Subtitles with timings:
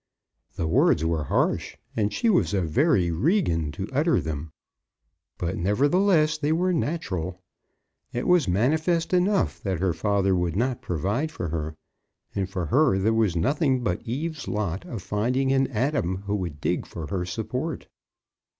[0.55, 4.51] The words were harsh, and she was a very Regan to utter them.
[5.37, 7.39] But, nevertheless, they were natural.
[8.11, 11.75] It was manifest enough that her father would not provide for her,
[12.33, 16.59] and for her there was nothing but Eve's lot of finding an Adam who would
[16.59, 17.85] dig for her support.